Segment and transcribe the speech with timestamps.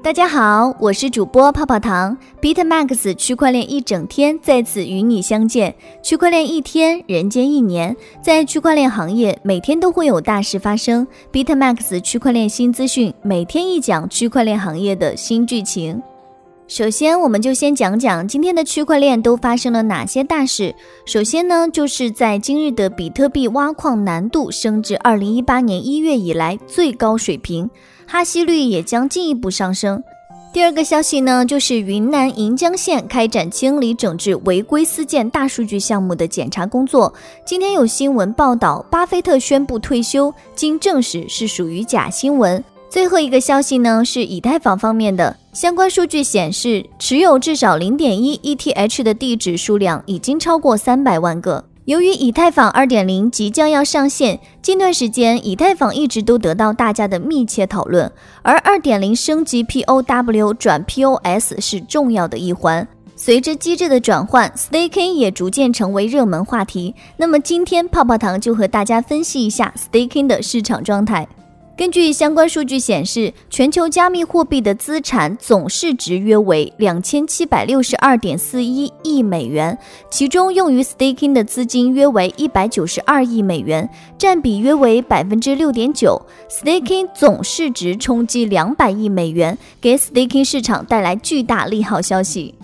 [0.00, 5.74] 大家好，我是主播泡泡糖，BitMax 区块链一整天在此与你相见。
[6.02, 11.06] 区块链一天，人间一年，在区块链行业，每天都会有大事发生。
[11.32, 16.00] BitMax 区块链新资讯，每天一讲区块链行业的新剧情。
[16.68, 20.74] 首先，我们就先讲讲今天的区块链都发生了哪些大事。
[21.06, 27.70] 首先呢，就是在今日的比特币挖矿难度升至二零一八年一月以来最高水平。
[28.06, 30.02] 哈希率也将进一步上升。
[30.52, 37.14] 第二个消息呢，就是云南盈江县开展清理整治违规私建大数据项目的检查工作。
[37.46, 42.62] 今天有新闻报道，巴菲特宣布退休，经证实是属于假新闻。
[42.90, 51.64] 最后一个消息呢，是以太坊方面的相关数据显示，持有至少零点一 ETH 的地址数量已经超过三百万个。
[51.84, 58.10] 由于以太坊2.0即将要上线，近段时间以太坊一直都得到大家的密切讨论，
[58.42, 62.88] 而2.0升级 POW 转 POS 是重要的一环。
[63.16, 66.94] 随着机制的转换，Staking 也逐渐成为热门话题。
[67.16, 71.26] 那么今天泡泡糖就和大家分析一下 Staking 的市场状态。
[71.78, 79.78] 根据相关数据显示，全球加密货币的资产总市值约为两千七百六十二点四一亿美元，
[80.10, 86.20] 其中用于 staking 的资金约为一百九十二亿美元，占比约为百分之六点九。
[86.50, 92.56] staking 总市值冲击两百亿美元，给 staking 市场带来巨大利好消息。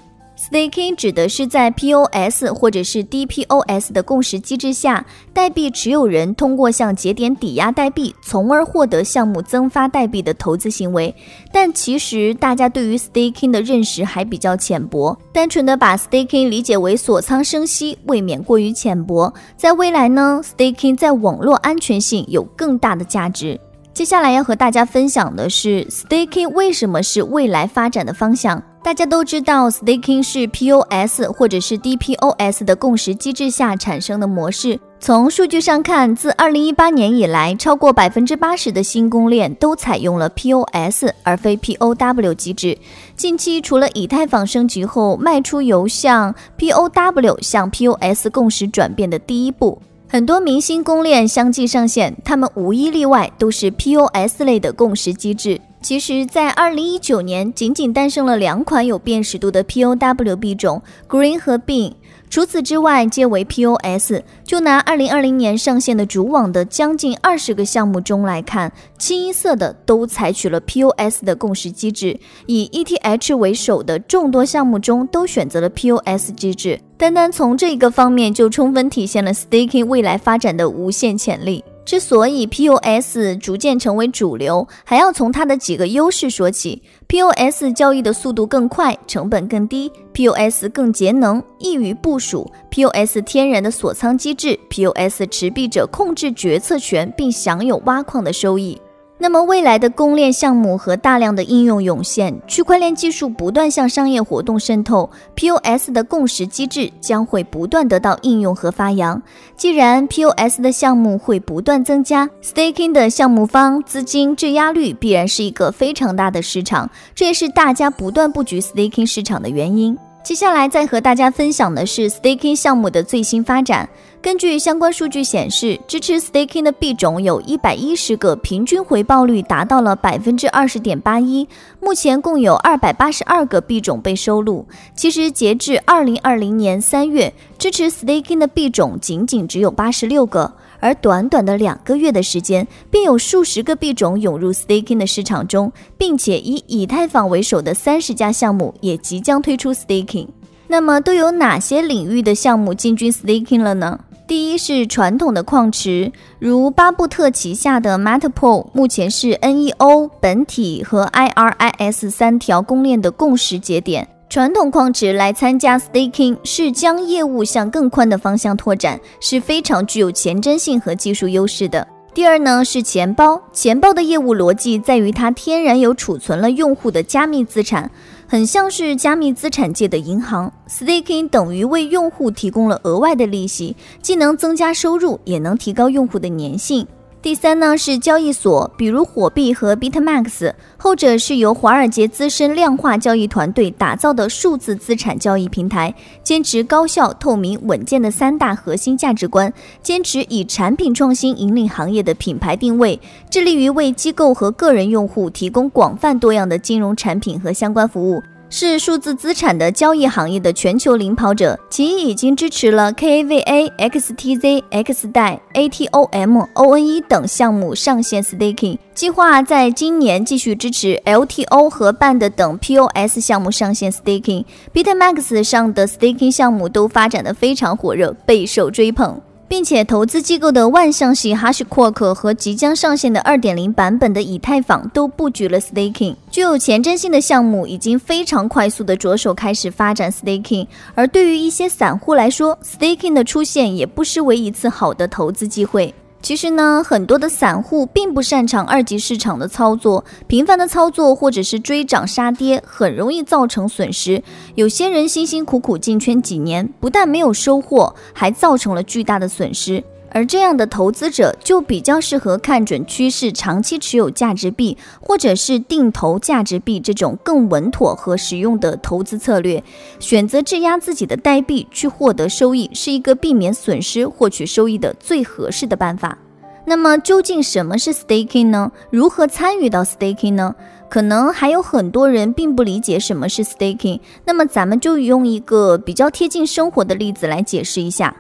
[0.51, 11.15] Staking 指的是在 POS 或者是 DPoS 的共识机制下，代币持有人通过向节点抵押代币，从而获得项目增发代币的投资行为。
[11.51, 19.33] 但其实大家对于 Staking 的认识还比较浅薄，单纯的把 Staking 理解为锁仓生息，未免过于浅薄。
[19.57, 23.59] 在未来呢，Staking 在网络安全性有更大的价值。
[23.95, 28.61] 接下来要和大家分享的是，Staking 为什么是未来发展的方向？
[28.83, 34.81] 大家都知道，Staking 是 POS 或者是 DPoS 的共识机制下产生的模式。
[34.99, 42.77] 从数据上看，自2018年以来，超过百分之八十的新公链都采用了 POS 而非 POW 机制。
[43.15, 49.81] 近期，除了以太坊升级后迈出由向 POW 向 POS 共识转变的第一步。
[50.15, 55.61] 很多明星公链相继上线，他们无一例外都是 POS 类的共识机制。
[55.83, 61.95] 其实，在2019年，仅仅诞生了两款有辨识度的 POW 币种，Green 和 Bean。
[62.29, 64.23] 除此之外，皆为 POS。
[64.45, 72.19] 就拿二零二零年上线的主网的将近二十个项目中来看，清一色的都采取了 POS 的共识机制。
[72.47, 76.81] 以 ETH 为首的众多项目中，都选择了 POS 机制。
[76.97, 81.65] 单单从这一个方面，就充分体现了 Staking 未来发展的无限潜力。
[81.85, 86.83] 之所以 POS 逐渐成为主流，还要从它的几个优势说起。
[87.09, 98.81] POS 交易的速度更快，成本更低；POS 更节能，易于部署；POS 天然的锁仓机制；POS 持币者控制决策权，并享有挖矿的收益。
[99.17, 109.23] 那么，未来的公链项目和大量的应用涌现，区块链技术不断向商业活动渗透，POS 的共识机制将会不断得到应用和发扬。
[109.57, 119.97] 既然 POS 的项目会不断增加，Staking 的项目方资金质押率必然是一个非常大的市场，这也是大家不断布局 Staking 市场的原因。
[120.25, 123.87] 接下来再和大家分享的是 Staking 项目的最新发展。
[124.23, 131.47] 根据相关数据显示，支持 Staking 的币种有一百一十个，平均回报率达到了百分之二十点八一。
[131.79, 134.67] 目前共有二百八十二个币种被收录。
[134.97, 140.55] 其实截至二零二零年三月，支持 Staking 的币种仅仅只有八十六个。
[140.81, 150.29] 而短短的两个月的时间，便有数十个币种涌入 staking 的市场中，并且以以太坊为首的三十家项目也即将推出 staking。
[150.69, 154.01] 那么都有哪些领域的项目进军 staking 了呢？
[154.27, 164.09] 第一是传统的矿池，如巴布特旗下的 MatPool，目前是 NEO 本体和 IRIS 三条公链的共识节点。
[164.35, 171.87] 传统矿池来参加 staking 是将业务向更宽的方向拓展，是非常具有前瞻性和技术优势的。
[172.13, 177.89] 第二呢是钱包，钱包的业务逻辑在于它天然有储存了用户的加密资产，
[178.27, 180.53] 很像是加密资产界的银行。
[180.69, 186.85] staking 等于为用户提供了额外的利息，既能增加收入，也能提高用户的粘性。
[187.25, 199.51] 第三呢是交易所，比如火币和 BitMax，后者是由华尔街资深量化交易团队打造的数字资产交易平台，坚持高效、透明、稳健的三大核心价值观，
[199.83, 203.01] 坚持以产品创新引领行业的品牌定位，
[203.31, 208.23] 致力于为机构和个人用户提供广泛多样的金融产品和相关服务。
[208.57, 224.45] 是数字资产的交易行业的全球领跑者，其已经支持了 KAVA、XTZ、X 代、ATOM、ONE 等项目上线 staking，计划在今年继续支持 LTO 和 Band 等 POS 项目上线 staking。
[224.73, 229.21] BitMax 上的 staking 项目都发展的非常火热，备受追捧。
[229.47, 240.67] 并且，投资机构的万象系 HashiCorp 和即将上线的2.0版本的以太坊都布局了 staking，具有前瞻性的项目已经非常快速的着手开始发展 staking。
[240.95, 245.95] 而对于一些散户来说，staking 的出现也不失为一次好的投资机会。
[246.25, 254.23] 其实呢，很多的散户并不擅长二级市场的操作，频繁的操作或者是追涨杀跌，很容易造成损失。
[254.55, 259.85] 有些人辛辛苦苦进圈几年，不但没有收获，还造成了巨大的损失。
[260.15, 269.61] 而这样的投资者就比较适合看准趋势，长期持有价值币，或者是定投价值币这种更稳妥和实用的投资策略。
[269.99, 276.17] 选择质押自己的代币去获得收益，是一个避免损失、获取收益的最合适的办法。
[276.65, 278.71] 那么，究竟什么是 staking 呢？
[278.91, 280.55] 如何参与到 staking 呢？
[280.89, 283.99] 可能还有很多人并不理解什么是 staking。
[284.25, 288.15] 那么，咱们就用一个比较贴近生活的例子来解释一下。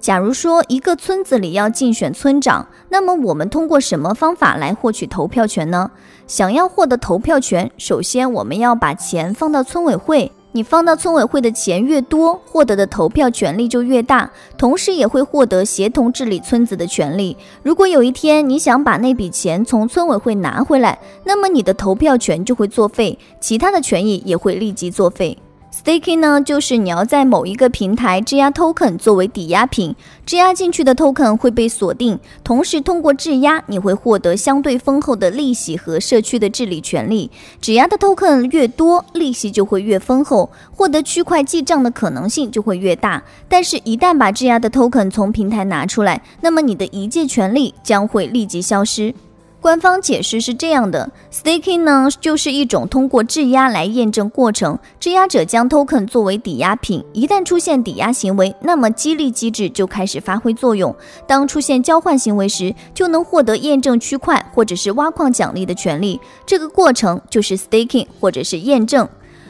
[0.00, 5.90] 假如说一个村子里要竞选村长，那么我们通过什么方法来获取投票权呢？
[6.26, 10.32] 想要获得投票权，首先我们要把钱放到村委会。
[10.52, 17.36] 你放到村委会的钱越多，获得的投票权利就越大，同时也会获得协同治理村子的权利。
[17.62, 25.36] 如果有一天你想把那笔钱从村委会拿回来，那么你的投票权就会作废，其他的权益也会立即作废。
[25.70, 29.94] Staking 呢，就是你要在某一个平台质押 token 作为抵押品，
[30.26, 37.30] 质押进去的 token 会被锁定，同时通过质押，你会获得相对丰厚的利息和社区的治理权利。
[37.60, 43.22] 质押的 token 越多，利息就会越丰厚，获得区块记账的可能性就会越大。
[43.48, 49.14] 但是，一旦把质押的 token 从平台拿出来，那么你的一切权利将会立即消失。
[49.60, 54.78] 官方解释是这样的：staking 呢，就是一种通过质押来验证过程。
[55.00, 60.94] 质押者将 token 作为抵押品，一旦出现抵押行为，那么激励机制就开始发挥作用。
[61.26, 66.20] 当出现交换行为时，就能获得验证区块或者是挖矿奖励的权利。
[66.46, 69.08] 这个过程就是 staking 或者是验证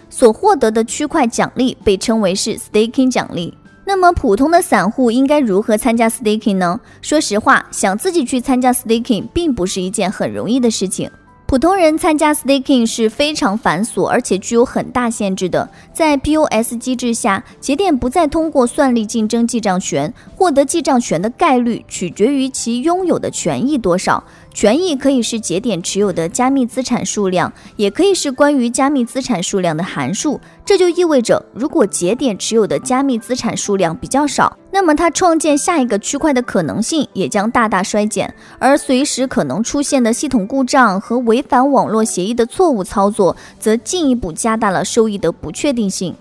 [0.08, 3.52] 所获得的区块奖励，被称为是 staking 奖励。
[3.88, 6.78] 那么普通的散户应该如何参加 staking 呢？
[7.00, 11.10] 说实话，想自己去参加 staking 并不是一件很容易的事情。
[11.46, 15.66] 普通人参加 staking 是非常繁琐，而且具有很大限制的。
[15.94, 24.22] 在 POS 机制下，节点不再通过算力竞争记账权，获得记账权的概率取决于其拥有的权益多少。
[24.58, 30.40] 权益可以是节点持有的加密资产数量，也可以是关于加密资产数量的函数。
[30.64, 38.34] 这就意味着，如果节点持有的加密资产数量比较少，那么它创建下一个区块的可能性也将大大衰减。
[38.58, 46.12] 而随时可能出现的系统故障和违反网络协议的错误操作，则进一步加大了收益的不确定性。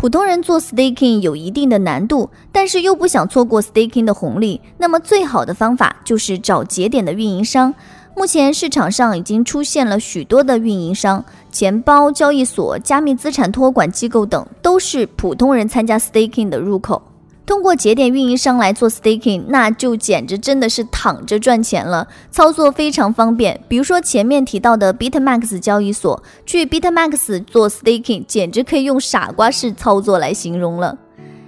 [0.00, 7.74] 普通人做 staking 有一定的难度，但是又不想错过 staking 的红利，那么最好的方法就是找节点的运营商。
[8.16, 17.02] 目前市场上已经出现了许多的运营商，钱包、交易所、加密资产托管机构等，都是普通人参加 staking 的入口。
[17.50, 23.60] 通过节点运营商来做 staking，那就简直真的是躺着赚钱了，操作非常方便。
[23.66, 30.96] 比如说前面提到的 BitMax 交易所，去 BitMax 做 staking，简直可以用傻瓜式操作来形容了。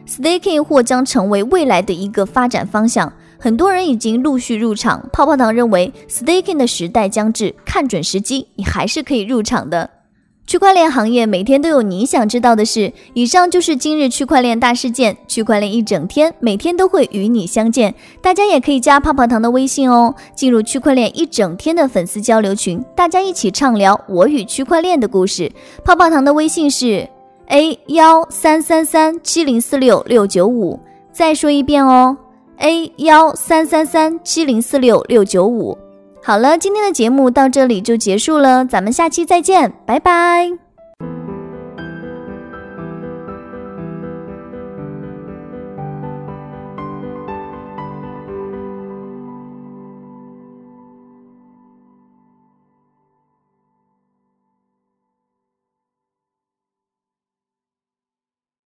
[0.08, 5.08] staking 或将成为未来的一个发展方向，很多人已经陆续入场。
[5.12, 9.88] 泡泡糖认为 staking 的时代将至，看准时机，你还是可以入场的。
[10.44, 12.92] 区块链行业每天都有你想知道的事。
[13.14, 15.16] 以上就是今日区块链大事件。
[15.26, 17.94] 区块链一整天，每天都会与你相见。
[18.20, 25.50] 大家也可以加泡泡糖的微信哦，进入区块链一整天的粉丝交流群，大家一起畅聊我与区块链的故事。
[25.84, 27.08] 泡泡糖的微信是
[27.46, 30.78] a 幺三三三七零四六六九五。
[31.12, 32.16] 再说一遍哦
[32.58, 35.78] ，a 幺三三三七零四六六九五。
[36.24, 40.71] 好了，今天的节目到这里就结束了，咱们下期再见，拜拜。